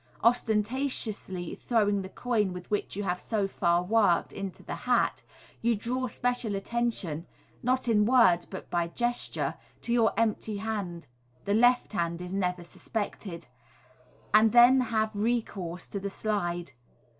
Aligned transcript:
Ostentatiously 0.23 1.53
throwing 1.53 2.01
the 2.01 2.09
coin 2.09 2.53
with 2.53 2.71
which 2.71 2.95
you 2.95 3.03
have 3.03 3.21
so 3.21 3.47
far 3.47 3.83
worked, 3.83 4.33
into 4.33 4.63
the 4.63 4.73
hat, 4.73 5.21
you 5.61 5.75
draw 5.75 6.07
special 6.07 6.55
attention 6.55 7.27
(not 7.61 7.87
in 7.87 8.03
words, 8.07 8.47
but 8.47 8.67
by 8.71 8.87
gesture) 8.87 9.53
to 9.81 9.93
your 9.93 10.11
empty 10.17 10.57
hand 10.57 11.05
(the 11.45 11.53
left 11.53 11.93
hand 11.93 12.19
is 12.19 12.33
never 12.33 12.63
suspected), 12.63 13.45
and 14.33 14.53
then 14.53 14.81
have 14.81 15.11
recourse 15.13 15.87
to 15.87 15.99
the 15.99 16.09
slide. 16.09 16.71